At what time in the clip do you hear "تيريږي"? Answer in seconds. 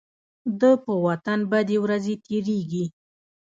2.25-2.85